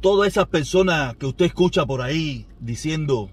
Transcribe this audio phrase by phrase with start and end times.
[0.00, 3.30] todas esas personas que usted escucha por ahí diciendo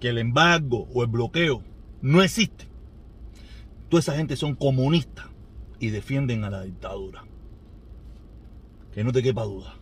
[0.00, 1.62] que el embargo o el bloqueo
[2.00, 2.66] no existe,
[3.88, 5.26] toda esa gente son comunistas
[5.78, 7.24] y defienden a la dictadura.
[8.92, 9.74] Que no te quepa duda.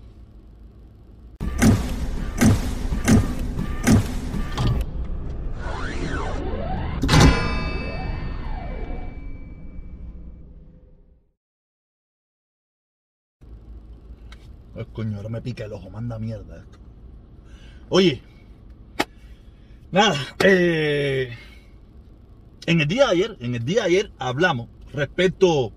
[14.81, 16.79] Ay, coño, ahora me pica el ojo, manda mierda esto.
[17.91, 18.23] Oye,
[19.93, 21.37] nada, eh,
[22.65, 25.73] en el día de ayer, en el día ayer hablamos respecto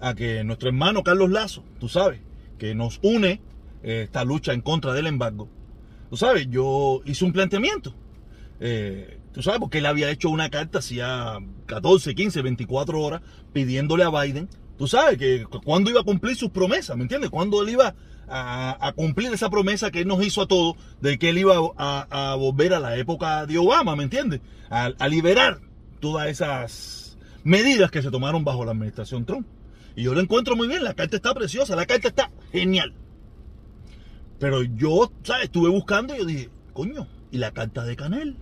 [0.00, 2.20] a que nuestro hermano Carlos Lazo, tú sabes,
[2.58, 3.40] que nos une
[3.84, 5.48] eh, esta lucha en contra del embargo.
[6.10, 7.94] Tú sabes, yo hice un planteamiento.
[8.58, 13.22] Eh, tú sabes, porque él había hecho una carta hacía 14, 15, 24 horas
[13.52, 17.30] pidiéndole a Biden, tú sabes, que cuando iba a cumplir sus promesas, ¿me entiendes?
[17.30, 17.94] Cuando él iba
[18.28, 22.36] a, cumplir esa promesa que él nos hizo a todos de que él iba a,
[22.38, 24.40] volver a la época de Obama, ¿me entiendes?
[24.70, 25.60] A, liberar
[26.00, 29.46] todas esas medidas que se tomaron bajo la administración Trump.
[29.96, 32.94] Y yo lo encuentro muy bien, la carta está preciosa, la carta está genial.
[34.38, 35.44] Pero yo, ¿sabes?
[35.44, 38.36] Estuve buscando y yo dije, coño, ¿y la carta de Canel?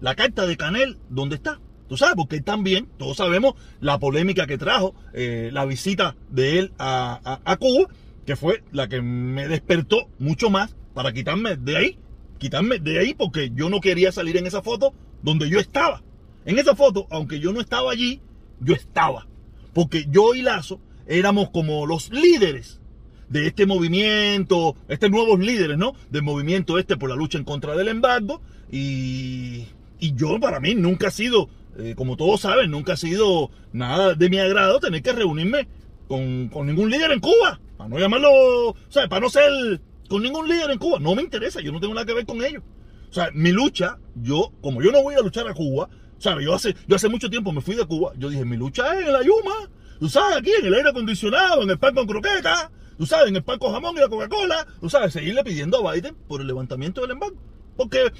[0.00, 1.60] La carta de Canel, ¿dónde está?
[1.88, 6.60] Tú sabes, porque él también, todos sabemos la polémica que trajo eh, la visita de
[6.60, 7.88] él a, a Cuba
[8.26, 11.98] que fue la que me despertó mucho más para quitarme de ahí,
[12.38, 16.02] quitarme de ahí porque yo no quería salir en esa foto donde yo estaba.
[16.44, 18.20] En esa foto, aunque yo no estaba allí,
[18.60, 19.26] yo estaba.
[19.72, 22.80] Porque yo y Lazo éramos como los líderes
[23.28, 25.94] de este movimiento, estos nuevos líderes, ¿no?
[26.10, 28.42] Del movimiento este por la lucha en contra del embargo.
[28.70, 29.66] Y,
[29.98, 31.48] y yo para mí nunca ha sido,
[31.78, 35.68] eh, como todos saben, nunca ha sido nada de mi agrado tener que reunirme
[36.08, 37.60] con, con ningún líder en Cuba.
[37.80, 40.98] Para no llamarlo, sea, para no ser con ningún líder en Cuba.
[40.98, 42.62] No me interesa, yo no tengo nada que ver con ellos.
[43.08, 46.54] O sea, mi lucha, yo, como yo no voy a luchar a Cuba, sea, yo
[46.54, 49.14] hace, yo hace mucho tiempo me fui de Cuba, yo dije, mi lucha es en
[49.14, 53.06] la Yuma, tú sabes, aquí en el aire acondicionado, en el pan con croqueta, tú
[53.06, 56.14] sabes, en el pan con jamón y la Coca-Cola, tú sabes, seguirle pidiendo a Biden
[56.28, 57.38] por el levantamiento del embargo.
[57.78, 58.12] Porque,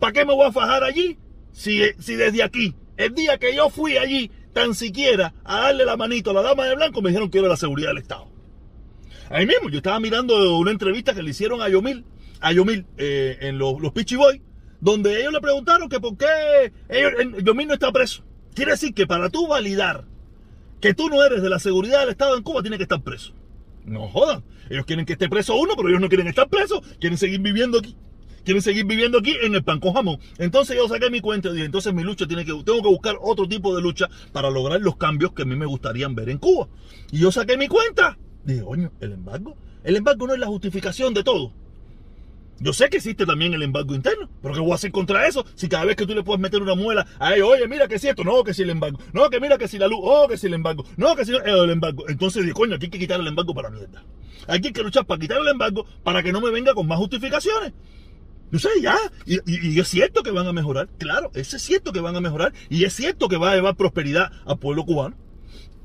[0.00, 1.16] ¿para qué me voy a fajar allí
[1.50, 5.96] si, si desde aquí, el día que yo fui allí, tan siquiera a darle la
[5.96, 8.31] manito a la dama de blanco, me dijeron que era la seguridad del Estado?
[9.30, 12.04] Ahí mismo, yo estaba mirando una entrevista que le hicieron a Yomil,
[12.40, 14.40] a Yomil eh, en los, los Pichi Boys,
[14.80, 16.72] donde ellos le preguntaron que por qué
[17.42, 18.24] Yomil no está preso.
[18.54, 20.04] Quiere decir que para tú validar
[20.80, 23.32] que tú no eres de la seguridad del Estado en Cuba, tienes que estar preso.
[23.84, 24.42] No jodan.
[24.68, 27.78] Ellos quieren que esté preso uno, pero ellos no quieren estar presos, quieren seguir viviendo
[27.78, 27.96] aquí.
[28.44, 30.18] Quieren seguir viviendo aquí en el pan con jamón.
[30.38, 33.16] Entonces yo saqué mi cuenta y dije, entonces mi lucha tiene que, tengo que buscar
[33.20, 36.38] otro tipo de lucha para lograr los cambios que a mí me gustarían ver en
[36.38, 36.68] Cuba.
[37.12, 38.18] Y yo saqué mi cuenta.
[38.44, 39.56] Dije, coño, el embargo.
[39.84, 41.52] El embargo no es la justificación de todo.
[42.60, 45.44] Yo sé que existe también el embargo interno, pero ¿qué voy a hacer contra eso?
[45.56, 47.98] Si cada vez que tú le puedes meter una muela a ellos, oye, mira que
[47.98, 50.28] si esto, no, que si el embargo, no, que mira que si la luz, oh,
[50.28, 52.04] que si el embargo, no, que si el embargo.
[52.08, 54.04] Entonces dije, coño, aquí hay que quitar el embargo para mierda.
[54.46, 56.98] Aquí hay que luchar para quitar el embargo para que no me venga con más
[56.98, 57.72] justificaciones.
[58.52, 58.96] No sé, ya.
[59.26, 60.88] Y, y, es cierto que van a mejorar.
[60.98, 62.52] Claro, es cierto que van a mejorar.
[62.68, 65.16] Y es cierto que va a llevar prosperidad al pueblo cubano.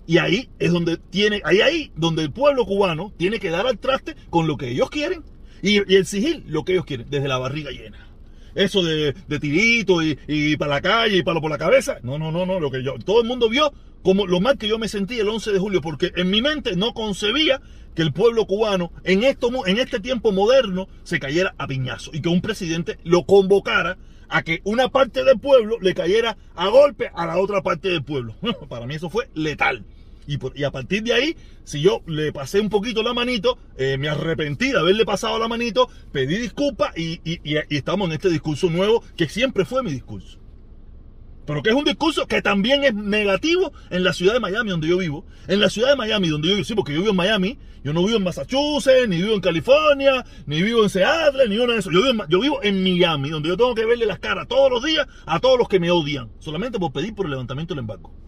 [0.07, 3.77] Y ahí es donde tiene, ahí ahí donde el pueblo cubano tiene que dar al
[3.77, 5.21] traste con lo que ellos quieren
[5.61, 8.07] y, y exigir lo que ellos quieren, desde la barriga llena.
[8.55, 11.97] Eso de, de tirito y, y, para la calle y palo por la cabeza.
[12.01, 12.59] No, no, no, no.
[12.59, 15.27] Lo que yo, todo el mundo vio como lo mal que yo me sentí el
[15.27, 17.61] 11 de julio, porque en mi mente no concebía
[17.93, 22.21] que el pueblo cubano en, esto, en este tiempo moderno se cayera a piñazo y
[22.21, 23.97] que un presidente lo convocara
[24.29, 28.03] a que una parte del pueblo le cayera a golpe a la otra parte del
[28.03, 28.35] pueblo.
[28.69, 29.83] Para mí eso fue letal.
[30.27, 33.97] Y, por, a partir de ahí, si yo le pasé un poquito la manito, eh,
[33.97, 37.21] me arrepentí de haberle pasado la manito, pedí disculpas y,
[37.69, 40.37] estamos en este discurso nuevo que siempre fue mi discurso.
[41.45, 44.89] Pero que es un discurso que también es negativo en la ciudad de Miami, donde
[44.89, 45.25] yo vivo.
[45.47, 47.93] En la ciudad de Miami, donde yo vivo, sí, porque yo vivo en Miami, yo
[47.93, 51.79] no vivo en Massachusetts, ni vivo en California, ni vivo en Seattle, ni nada de
[51.79, 51.89] eso.
[51.89, 54.69] Yo vivo, en, yo vivo en Miami, donde yo tengo que verle las caras todos
[54.69, 57.79] los días a todos los que me odian, solamente por pedir por el levantamiento del
[57.79, 58.26] embargo.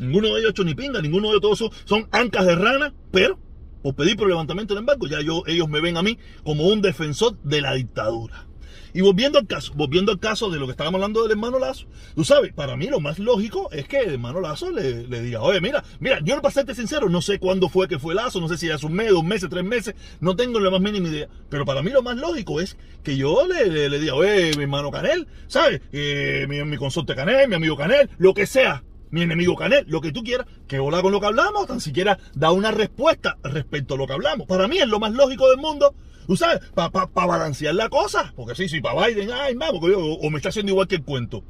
[0.00, 3.38] Ninguno de ellos ha hecho ni pinga, ninguno de todos son, ancas de rana, pero
[3.82, 6.82] por pedir por levantamiento del embargo, ya yo, ellos me ven a mí como un
[6.82, 8.46] defensor de la dictadura.
[8.92, 11.86] Y volviendo al caso, volviendo al caso de lo que estábamos hablando del hermano Lazo,
[12.14, 15.42] tú sabes, para mí lo más lógico es que el hermano Lazo le, le diga,
[15.42, 18.48] oye, mira, mira, yo para serte sincero, no sé cuándo fue que fue Lazo, no
[18.48, 21.28] sé si hace un mes, dos meses, tres meses, no tengo la más mínima idea,
[21.48, 24.64] pero para mí lo más lógico es que yo le, le, le diga, oye, mi
[24.64, 25.80] hermano Canel, ¿sabes?
[25.92, 30.00] Eh, mi, mi consorte Canel, mi amigo Canel, lo que sea, mi enemigo Canel, lo
[30.00, 33.94] que tú quieras, que hola con lo que hablamos, tan siquiera da una respuesta respecto
[33.94, 34.46] a lo que hablamos.
[34.46, 35.94] Para mí es lo más lógico del mundo,
[36.26, 36.90] tú sabes, para
[37.26, 40.88] balancear la cosa, porque sí, sí, para Biden, ay, vamos, o, me está haciendo igual
[40.88, 41.42] que el cuento.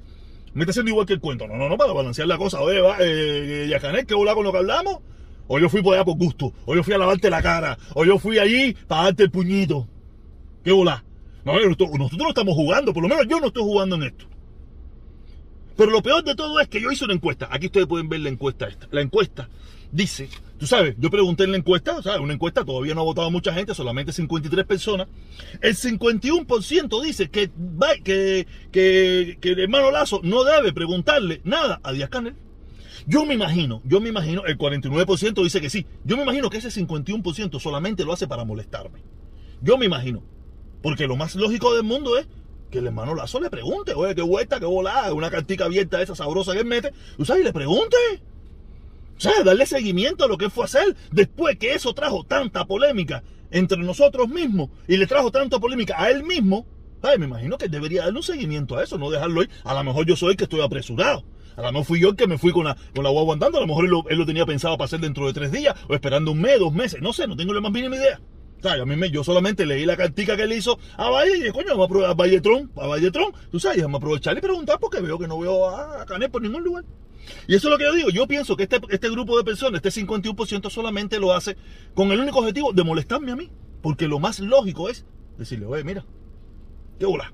[0.53, 1.47] Me está haciendo igual que el cuento.
[1.47, 2.61] No, no, no, para balancear la cosa.
[2.61, 4.99] Oye, va, eh, Yacanel, que hola con lo que hablamos.
[5.47, 6.53] O yo fui por allá por gusto.
[6.65, 7.79] O yo fui a lavarte la cara.
[7.95, 9.87] O yo fui allí para darte el puñito.
[10.65, 11.05] ¿Qué hola?
[11.45, 12.93] No, nosotros no estamos jugando.
[12.93, 14.27] Por lo menos yo no estoy jugando en esto.
[15.81, 17.49] Pero lo peor de todo es que yo hice una encuesta.
[17.50, 18.87] Aquí ustedes pueden ver la encuesta esta.
[18.91, 19.49] La encuesta
[19.91, 20.29] dice,
[20.59, 22.21] tú sabes, yo pregunté en la encuesta, ¿sabes?
[22.21, 25.09] Una encuesta, todavía no ha votado mucha gente, solamente 53 personas.
[25.62, 27.50] El 51% dice que,
[28.05, 32.35] que, que, el hermano Lazo no debe preguntarle nada a Díaz Canel.
[33.06, 35.87] Yo me imagino, yo me imagino, el 49% dice que sí.
[36.05, 39.00] Yo me imagino que ese 51% solamente lo hace para molestarme.
[39.62, 40.23] Yo me imagino.
[40.82, 42.27] Porque lo más lógico del mundo es
[42.70, 46.14] que el hermano Lazo le pregunte, oye, qué vuelta, qué volada, una cartica abierta esa
[46.14, 47.96] sabrosa que él mete, tú sabes, y le pregunte.
[49.17, 52.64] O sea, darle seguimiento a lo que fue a hacer después que eso trajo tanta
[52.64, 56.64] polémica entre nosotros mismos y le trajo tanta polémica a él mismo.
[57.02, 59.49] Ay, me imagino que debería darle un seguimiento a eso, no dejarlo ahí.
[59.64, 61.25] A lo mejor yo soy el que estoy apresurado.
[61.56, 63.58] A lo mejor fui yo el que me fui con la, con la guagua andando.
[63.58, 65.75] A lo mejor él lo, él lo tenía pensado para hacer dentro de tres días
[65.88, 67.02] o esperando un mes, dos meses.
[67.02, 68.20] No sé, no tengo la más mínima idea.
[68.61, 71.33] O sea, a mí me, yo solamente leí la cartica que él hizo a Valle
[71.37, 73.33] y dije, coño, vamos a probar a Valletrón, a Valletrón.
[73.51, 76.43] Tú sabes, vamos a aprovechar y preguntar porque veo que no veo a Canet por
[76.43, 76.85] ningún lugar.
[77.47, 78.11] Y eso es lo que yo digo.
[78.11, 81.57] Yo pienso que este, este grupo de personas, este 51% solamente lo hace
[81.95, 83.51] con el único objetivo de molestarme a mí.
[83.83, 85.06] Porque lo más lógico es
[85.39, 86.05] decirle, oye, mira,
[86.99, 87.33] qué hola.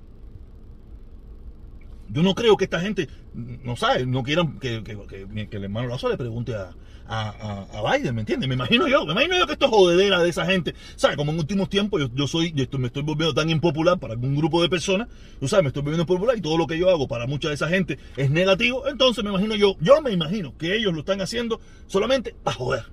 [2.09, 5.89] Yo no creo que esta gente, no sabe, no quieran que, que, que, el hermano
[5.89, 6.73] Lazo le pregunte a,
[7.09, 8.49] a, Biden, ¿me entiendes?
[8.49, 10.75] Me imagino yo, me imagino yo que esto es jodedera de esa gente.
[10.97, 11.17] ¿Sabes?
[11.17, 14.63] Como en últimos tiempos yo, soy, yo me estoy volviendo tan impopular para algún grupo
[14.63, 15.09] de personas,
[15.41, 17.55] tú sabes, me estoy volviendo impopular y todo lo que yo hago para mucha de
[17.55, 18.89] esa gente es negativo.
[18.89, 22.85] Entonces me imagino yo, yo me imagino que ellos lo están haciendo solamente para joder.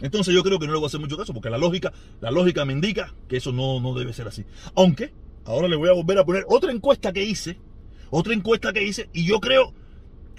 [0.00, 2.30] Entonces yo creo que no le voy a hacer mucho caso porque la lógica, la
[2.30, 4.44] lógica me indica que eso no, no debe ser así.
[4.74, 5.12] Aunque
[5.44, 7.58] ahora le voy a volver a poner otra encuesta que hice,
[8.10, 9.72] otra encuesta que hice y yo creo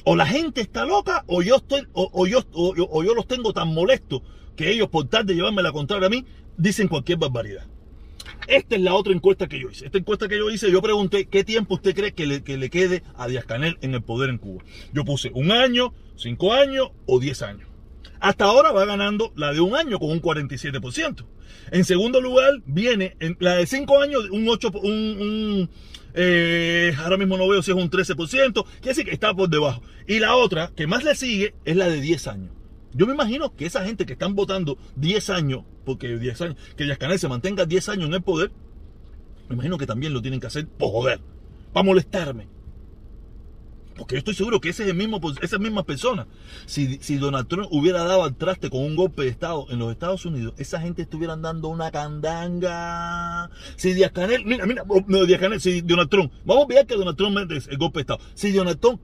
[0.06, 4.22] o la gente está loca o yo estoy o, yo los tengo tan molestos
[4.56, 6.24] que ellos por tal de llevarme la contraria a mí
[6.57, 7.66] dicen cualquier barbaridad.
[8.48, 9.86] Esta es la otra encuesta que yo hice.
[9.86, 12.69] Esta encuesta que yo hice, yo pregunté qué tiempo usted cree que le, que le
[12.69, 14.63] quede a Díaz Canel en el poder en Cuba.
[14.94, 17.68] Yo puse un año, cinco años o diez años.
[18.19, 21.25] Hasta ahora va ganando la de un año con un 47%.
[21.72, 25.69] En segundo lugar viene la de cinco años, un 8, un, un
[26.16, 28.16] eh, ahora mismo no veo si es un 13%,
[28.64, 29.82] quiere decir que está por debajo.
[30.08, 32.52] Y la otra, que más le sigue, es la de 10 años.
[32.94, 36.86] Yo me imagino que esa gente que están votando 10 años, porque 10 años, que
[36.86, 38.52] Díaz Canel se mantenga 10 años en el poder,
[39.50, 41.20] me imagino que también lo tienen que hacer por joder,
[41.74, 42.48] para molestarme.
[43.96, 46.28] Porque yo estoy seguro que ese es el mismo, esas mismas personas,
[46.66, 49.92] si, si Donald Trump hubiera dado al traste con un golpe de Estado en los
[49.92, 53.50] Estados Unidos, esa gente estuvieran dando una candanga.
[53.78, 56.96] Si Díaz Canel, mira, mira, no, Díaz Canel, si Donald Trump, vamos a ver que
[56.96, 58.20] Donald Trump es el golpe de Estado.
[58.34, 59.02] Si Donald Trump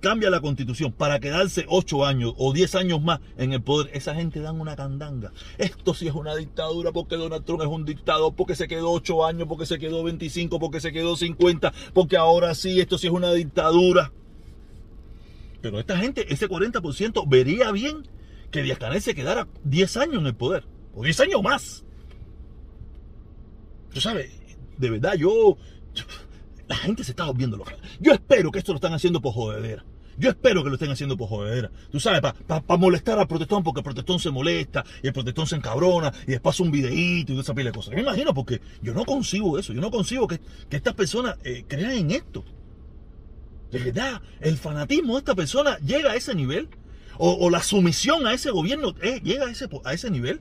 [0.00, 4.14] cambia la constitución para quedarse 8 años o 10 años más en el poder, esa
[4.14, 5.32] gente dan una candanga.
[5.58, 9.24] Esto sí es una dictadura porque Donald Trump es un dictador, porque se quedó 8
[9.24, 13.12] años, porque se quedó 25, porque se quedó 50, porque ahora sí, esto sí es
[13.12, 14.12] una dictadura.
[15.60, 18.08] Pero esta gente, ese 40%, vería bien
[18.50, 20.64] que Díaz Canel se quedara 10 años en el poder.
[20.94, 21.84] O 10 años más.
[23.92, 24.30] Tú sabes,
[24.78, 25.56] de verdad, yo,
[26.70, 27.76] La gente se está volviendo loca.
[27.98, 29.84] Yo espero que esto lo están haciendo por jodedera.
[30.16, 31.68] Yo espero que lo estén haciendo por jodedera.
[31.90, 35.56] Tú sabes, para molestar al protestón, porque el protestón se molesta y el protestón se
[35.56, 37.94] encabrona y después hace un videíto y esa pila de cosas.
[37.94, 39.72] Me imagino porque yo no consigo eso.
[39.72, 40.40] Yo no consigo que,
[40.70, 42.44] estas personas eh, crean en esto.
[43.70, 46.68] De verdad, el fanatismo de esta persona llega a ese nivel.
[47.22, 50.40] O, la sumisión a ese gobierno eh, llega a ese, a ese nivel.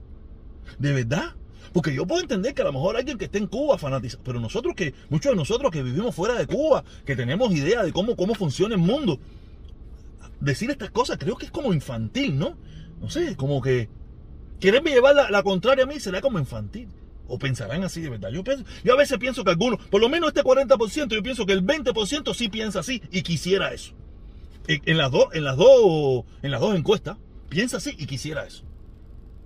[0.77, 1.35] De verdad.
[1.73, 4.39] Porque yo puedo entender que a lo mejor alguien que esté en Cuba fanatiza, pero
[4.39, 8.15] nosotros que, muchos de nosotros que vivimos fuera de Cuba, que tenemos idea de cómo,
[8.15, 9.19] cómo funciona el mundo,
[10.39, 12.57] decir estas cosas creo que es como infantil, ¿no?
[12.99, 13.87] No sé, como que
[14.59, 16.89] quererme llevar la, la contraria a mí será como infantil.
[17.29, 18.29] O pensarán así de verdad.
[18.31, 21.45] Yo, pienso, yo a veces pienso que algunos, por lo menos este 40%, yo pienso
[21.45, 23.93] que el 20% sí piensa así y quisiera eso.
[24.67, 27.17] En, las dos, en las dos, en las dos encuestas,
[27.49, 28.63] piensa así y quisiera eso.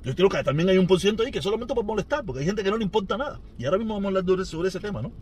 [0.04, 2.46] Yo creo que también hay un por ciento ahí que solamente por molestar, porque hay
[2.46, 3.40] gente que no le importa nada.
[3.58, 5.14] Y ahora mismo vamos a hablar sobre ese tema, ¿no?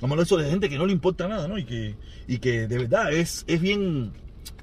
[0.00, 1.58] Vamos a hablar sobre gente que no le importa nada, ¿no?
[1.58, 1.96] Y que,
[2.28, 4.12] y que de verdad es, es bien,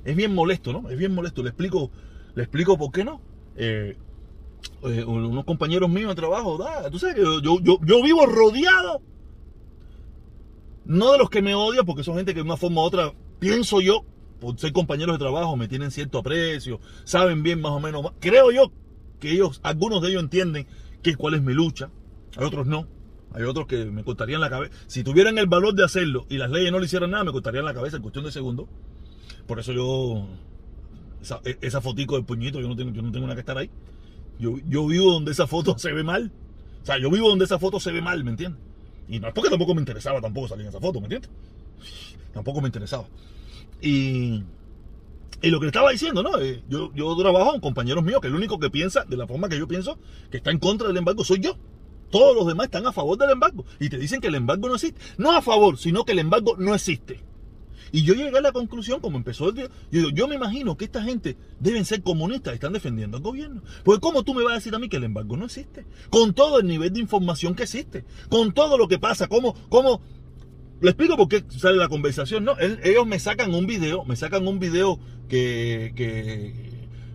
[0.05, 0.89] es bien molesto, ¿no?
[0.89, 1.43] Es bien molesto.
[1.43, 1.91] Le explico,
[2.35, 3.21] le explico por qué no.
[3.57, 3.97] Eh,
[4.83, 6.59] eh, unos compañeros míos de trabajo,
[6.91, 9.01] tú sabes que yo, yo, vivo rodeado,
[10.85, 13.13] no de los que me odian, porque son gente que de una forma u otra,
[13.39, 14.05] pienso yo,
[14.39, 18.51] por ser compañeros de trabajo, me tienen cierto aprecio, saben bien más o menos, creo
[18.51, 18.71] yo
[19.19, 20.65] que ellos, algunos de ellos entienden
[21.01, 21.89] que cuál es mi lucha,
[22.37, 22.87] hay otros no.
[23.31, 24.73] Hay otros que me cortarían la cabeza.
[24.87, 27.65] Si tuvieran el valor de hacerlo y las leyes no le hicieran nada, me cortarían
[27.65, 28.67] la cabeza en cuestión de segundos.
[29.45, 30.27] Por eso yo,
[31.21, 33.57] esa, e, esa fotico del puñito, yo no tengo, yo no tengo nada que estar
[33.57, 33.69] ahí.
[34.39, 36.31] Yo, yo vivo donde esa foto se ve mal.
[36.81, 38.61] O sea, yo vivo donde esa foto se ve mal, ¿me entiendes?
[39.07, 41.29] Y no es porque tampoco me interesaba tampoco salir en esa foto, ¿me entiendes?
[42.33, 43.05] Tampoco me interesaba.
[43.81, 44.43] Y,
[45.41, 46.39] y lo que le estaba diciendo, ¿no?
[46.39, 49.49] Eh, yo, yo trabajo con compañeros míos que el único que piensa de la forma
[49.49, 49.97] que yo pienso
[50.29, 51.57] que está en contra del embargo soy yo.
[52.11, 53.65] Todos los demás están a favor del embargo.
[53.79, 54.99] Y te dicen que el embargo no existe.
[55.17, 57.21] No a favor, sino que el embargo no existe.
[57.91, 61.03] Y yo llegué a la conclusión, como empezó el día, yo, me imagino que esta
[61.03, 63.61] gente deben ser comunistas y están defendiendo al gobierno.
[63.83, 65.85] Porque ¿cómo tú me vas a decir a mí que el embargo no existe?
[66.09, 70.01] Con todo el nivel de información que existe, con todo lo que pasa, cómo, cómo,
[70.81, 72.57] le explico por qué sale la conversación, ¿no?
[72.59, 76.68] ellos me sacan un video, me sacan un video que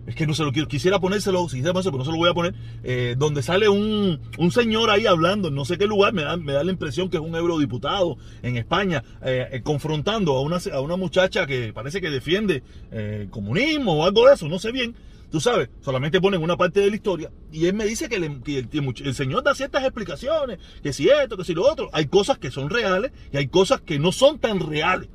[0.07, 2.33] es que no se lo quiero, quisiera ponérselo, si pero no se lo voy a
[2.33, 6.37] poner, eh, donde sale un, un, señor ahí hablando no sé qué lugar, me da,
[6.37, 10.57] me da la impresión que es un eurodiputado en España, eh, eh, confrontando a una,
[10.71, 14.71] a una muchacha que parece que defiende el comunismo o algo de eso, no sé
[14.71, 14.95] bien,
[15.31, 19.15] tú sabes, solamente ponen una parte de la historia y él me dice que, el,
[19.15, 22.69] señor da ciertas explicaciones, que si esto, que si lo otro, hay cosas que son
[22.69, 25.09] reales y hay cosas que no son tan reales.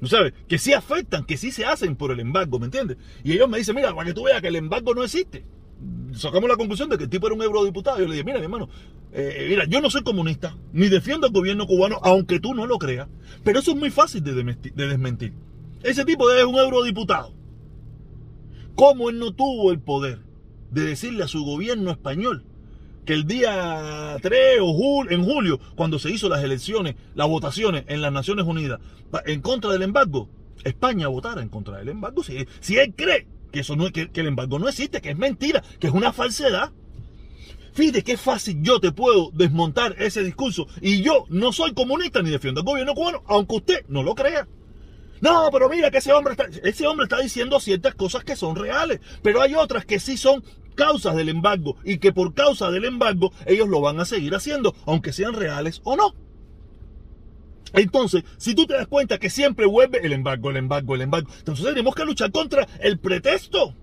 [0.00, 0.34] ¿No sabes?
[0.46, 2.98] Que sí afectan, que sí se hacen por el embargo, ¿me entiendes?
[3.24, 5.44] Y ellos me dicen, mira, para que tú veas que el embargo no existe.
[6.14, 7.98] Sacamos la conclusión de que el tipo era un eurodiputado.
[7.98, 8.68] Yo le dije, mira, mi hermano,
[9.12, 12.78] eh, mira, yo no soy comunista, ni defiendo al gobierno cubano, aunque tú no lo
[12.78, 13.08] creas.
[13.42, 15.32] Pero eso es muy fácil de, de desmentir.
[15.82, 17.34] Ese tipo es un eurodiputado.
[18.74, 20.20] ¿Cómo él no tuvo el poder
[20.70, 22.44] de decirle a su gobierno español
[23.06, 28.02] que el día 3 o en julio, cuando se hizo las elecciones, las votaciones en
[28.02, 28.80] las Naciones Unidas
[29.24, 30.28] en contra del embargo,
[30.64, 32.22] España votara en contra del embargo.
[32.22, 35.16] Si, si él cree que, eso no, que, que el embargo no existe, que es
[35.16, 36.72] mentira, que es una falsedad.
[37.72, 40.66] Fíjate qué fácil yo te puedo desmontar ese discurso.
[40.80, 44.48] Y yo no soy comunista ni defiendo al gobierno cubano, aunque usted no lo crea.
[45.20, 48.56] No, pero mira que ese hombre está, ese hombre está diciendo ciertas cosas que son
[48.56, 50.42] reales, pero hay otras que sí son
[50.76, 54.76] causas del embargo y que por causa del embargo ellos lo van a seguir haciendo,
[54.86, 56.14] aunque sean reales o no.
[57.72, 61.30] Entonces, si tú te das cuenta que siempre vuelve el embargo, el embargo, el embargo,
[61.38, 63.74] entonces tenemos que luchar contra el pretexto.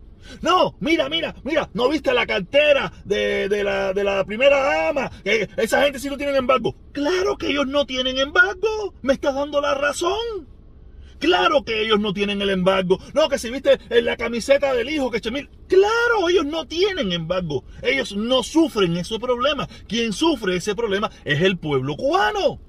[0.41, 5.11] No, mira, mira, mira, ¿no viste la cartera de, la, de la primera dama?
[5.25, 6.75] esa gente sí no tienen embargo.
[6.93, 8.93] Claro que ellos no tienen embargo.
[9.01, 10.52] Me estás dando la razón.
[11.23, 12.99] Claro que ellos no tienen el embargo.
[13.13, 15.49] No, que si viste en la camiseta del hijo que Chemil.
[15.69, 17.63] Claro, ellos no tienen embargo.
[17.81, 19.69] Ellos no sufren ese problema.
[19.87, 22.59] Quien sufre ese problema es el pueblo cubano.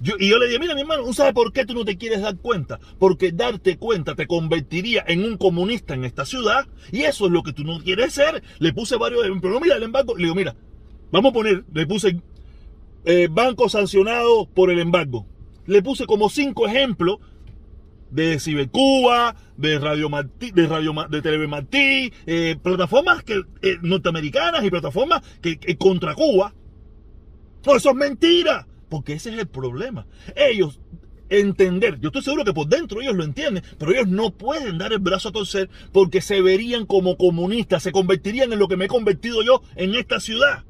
[0.00, 2.38] y yo le dije, mira mi hermano, ¿sabes por qué tú no te quieres dar
[2.38, 2.80] cuenta?
[2.98, 7.42] Porque darte cuenta te convertiría en un comunista en esta ciudad y eso es lo
[7.42, 8.42] que tú no quieres ser.
[8.60, 9.52] Le puse varios ejemplos.
[9.52, 10.16] No, mira el embargo.
[10.16, 10.56] Le digo, mira,
[11.12, 12.18] vamos a poner, le puse
[13.04, 15.26] eh, banco sancionado por el embargo
[15.66, 17.18] le puse como cinco ejemplos
[18.10, 24.64] de Cibercuba, de Radio Martí, de Radio de Televe Martí, eh, plataformas que, eh, norteamericanas
[24.64, 26.54] y plataformas que, contra Cuba.
[27.64, 30.06] No, eso es mentira, porque ese es el problema.
[30.36, 30.80] Ellos
[31.28, 34.92] entender, yo estoy seguro que por dentro ellos lo entienden, pero ellos no pueden dar
[34.92, 38.84] el brazo a torcer porque se verían como comunistas, se convertirían en lo que me
[38.84, 40.65] he convertido yo en esta ciudad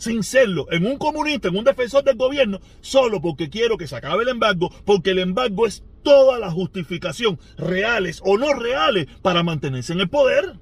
[0.00, 3.96] sin serlo, en un comunista, en un defensor del gobierno, solo porque quiero que se
[3.96, 9.42] acabe el embargo, porque el embargo es toda la justificación, reales o no reales, para
[9.42, 10.58] mantenerse en el poder.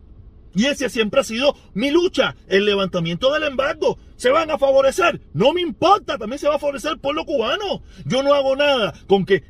[0.55, 3.97] Y ese siempre ha sido mi lucha, el levantamiento del embargo.
[4.17, 5.21] ¿Se van a favorecer?
[5.33, 7.83] No me importa, también se va a favorecer el pueblo cubano.
[8.07, 9.45] Yo no hago nada con que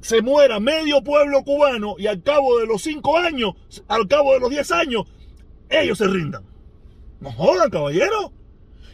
[0.00, 3.54] se muera medio pueblo cubano y al cabo de los cinco años,
[3.86, 5.04] al cabo de los diez años,
[5.68, 6.42] ellos se rindan.
[7.20, 8.32] No jodan, caballero.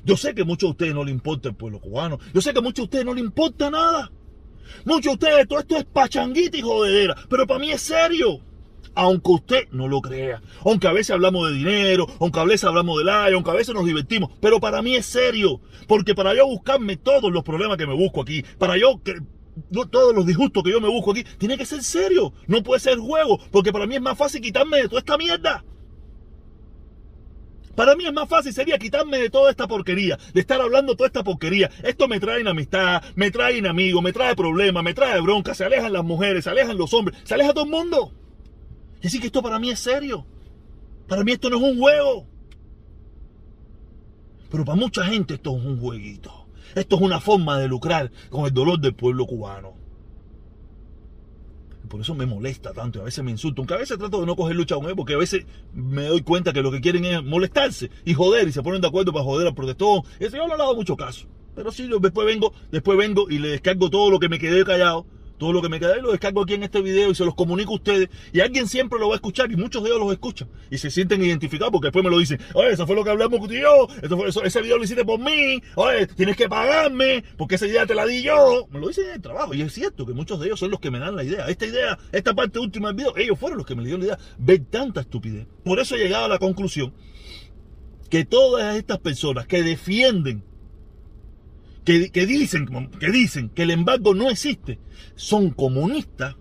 [0.04, 2.18] Yo sé que a muchos de ustedes no le importa el pueblo cubano.
[2.32, 4.10] Yo sé que a muchos de ustedes no le importa nada.
[4.84, 7.14] Muchos de ustedes, todo esto es pachanguita y jodedera.
[7.28, 8.40] Pero para mí es serio.
[8.94, 10.42] Aunque usted no lo crea.
[10.64, 13.74] Aunque a veces hablamos de dinero, aunque a veces hablamos de la, aunque a veces
[13.74, 14.30] nos divertimos.
[14.40, 15.60] Pero para mí es serio.
[15.88, 19.14] Porque para yo buscarme todos los problemas que me busco aquí, para yo que
[19.90, 22.34] todos los disgustos que yo me busco aquí, tiene que ser serio.
[22.46, 23.40] No puede ser juego.
[23.50, 25.64] Porque para mí es más fácil quitarme de toda esta mierda.
[27.74, 31.08] Para mí es más fácil sería quitarme de toda esta porquería, de estar hablando toda
[31.08, 31.70] esta porquería.
[31.82, 35.92] Esto me trae amistad, me trae amigos, me trae problemas, me trae bronca, se alejan
[35.92, 38.12] las mujeres, se alejan los hombres, se aleja todo el mundo.
[39.02, 40.26] Y así que esto para mí es serio.
[41.08, 42.26] Para mí esto no es un juego.
[44.50, 46.46] Pero para mucha gente esto es un jueguito.
[46.74, 49.83] Esto es una forma de lucrar con el dolor del pueblo cubano.
[51.88, 53.60] Por eso me molesta tanto y a veces me insulto.
[53.62, 56.22] Aunque a veces trato de no coger lucha con él porque a veces me doy
[56.22, 59.24] cuenta que lo que quieren es molestarse y joder y se ponen de acuerdo para
[59.24, 60.02] joder al protestón.
[60.18, 61.26] Eso yo no le he dado mucho caso.
[61.54, 65.06] Pero sí, después vengo, después vengo y le descargo todo lo que me quedé callado
[65.44, 67.34] todo lo que me queda y lo descargo aquí en este video y se los
[67.34, 68.08] comunico a ustedes.
[68.32, 70.90] Y alguien siempre lo va a escuchar y muchos de ellos los escuchan y se
[70.90, 72.40] sienten identificados porque después me lo dicen.
[72.54, 73.88] Oye, eso fue lo que hablamos contigo.
[74.00, 75.62] Eso fue, ese video lo hiciste por mí.
[75.74, 78.66] Oye, tienes que pagarme porque esa idea te la di yo.
[78.70, 80.80] Me lo dicen en el trabajo y es cierto que muchos de ellos son los
[80.80, 81.46] que me dan la idea.
[81.48, 84.18] Esta idea, esta parte última del video, ellos fueron los que me dieron la idea.
[84.38, 85.46] Ver tanta estupidez.
[85.62, 86.94] Por eso he llegado a la conclusión
[88.08, 90.42] que todas estas personas que defienden
[91.84, 94.78] que, dicen, que dicen que el embargo no existe,
[95.14, 96.36] son comunistas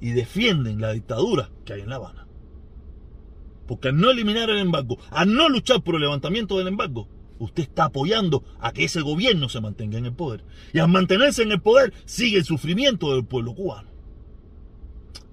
[0.00, 2.26] y defienden la dictadura que hay en La Habana.
[3.66, 7.62] Porque al no eliminar el embargo, al no luchar por el levantamiento del embargo, usted
[7.62, 10.44] está apoyando a que ese gobierno se mantenga en el poder.
[10.72, 13.88] Y al mantenerse en el poder, sigue el sufrimiento del pueblo cubano.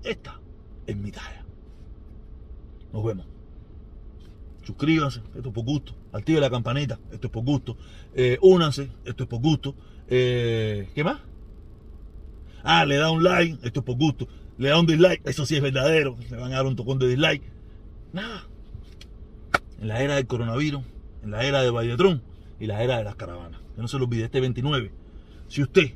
[0.04, 0.40] Esta
[0.88, 1.46] es mi tarea.
[2.94, 3.32] Nos vemos
[4.64, 7.77] suscríbanse, esto es por gusto, active la campanita, esto es por gusto,
[8.13, 9.75] eh, únanse, esto es por gusto,
[10.08, 11.22] eh, ¿qué más?
[12.63, 14.27] Ah, le da un like, esto es por gusto,
[14.58, 17.08] le da un dislike, eso sí es verdadero, le van a dar un tocón de
[17.08, 17.44] dislike,
[18.13, 18.48] nada.
[19.80, 20.84] En la era del coronavirus,
[21.24, 22.22] en la era de Valletrón
[22.60, 23.60] y la era de las caravanas.
[23.75, 24.91] Que no se lo olvide, este 29,
[25.48, 25.94] si usted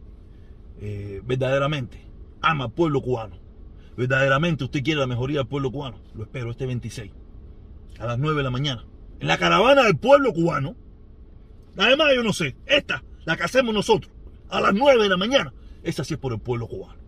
[0.81, 2.01] eh, verdaderamente
[2.41, 3.37] ama al pueblo cubano,
[3.95, 7.11] verdaderamente usted quiere la mejoría del pueblo cubano, lo espero este 26
[7.99, 8.83] a las 9 de la mañana.
[9.19, 10.75] En la caravana del pueblo cubano.
[11.77, 14.11] Además, yo no sé, esta, la que hacemos nosotros,
[14.49, 15.53] a las 9 de la mañana,
[15.83, 16.99] esa sí es por el pueblo cubano.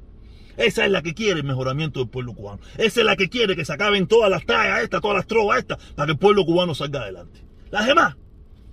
[0.57, 2.59] Esa es la que quiere el mejoramiento del pueblo cubano.
[2.77, 5.59] Esa es la que quiere que se acaben todas las tallas estas, todas las trovas
[5.59, 7.41] estas, para que el pueblo cubano salga adelante.
[7.69, 8.15] Las demás,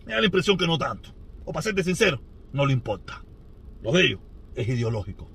[0.07, 1.11] me da la impresión que no tanto.
[1.45, 2.21] O para serte sincero,
[2.53, 3.23] no le importa.
[3.83, 4.21] Lo de ellos
[4.55, 5.29] es ideológico.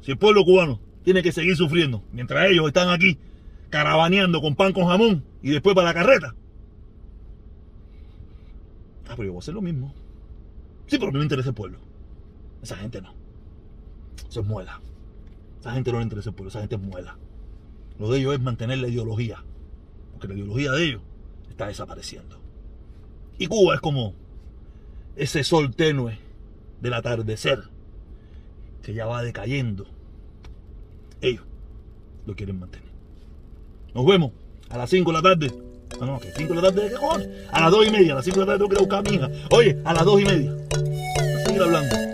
[0.00, 3.16] Si el pueblo cubano tiene que seguir sufriendo mientras ellos están aquí
[3.70, 6.34] caravaneando con pan con jamón y después para la carreta.
[9.16, 9.92] Pero yo voy a hacer lo mismo.
[10.86, 11.78] Sí, pero a mí me interesa el pueblo.
[12.62, 13.12] Esa gente no.
[14.28, 14.80] Eso es muela.
[15.60, 17.16] Esa gente no le interesa el pueblo, esa gente es muela.
[17.98, 19.42] Lo de ellos es mantener la ideología.
[20.12, 21.02] Porque la ideología de ellos
[21.48, 22.38] está desapareciendo.
[23.38, 24.14] Y Cuba es como
[25.16, 26.18] ese sol tenue
[26.80, 27.64] del atardecer
[28.82, 29.86] que ya va decayendo.
[31.20, 31.44] Ellos
[32.26, 32.90] lo quieren mantener.
[33.94, 34.32] Nos vemos
[34.68, 35.65] a las 5 de la tarde.
[36.00, 37.28] No, no, que 5 de la tarde, ¿qué cojones?
[37.50, 38.82] A las 2 y media, a las 5 de la tarde tengo que ir a
[38.82, 39.46] buscar a mi hija.
[39.50, 40.52] Oye, a las 2 y media.
[40.72, 42.05] A seguir hablando.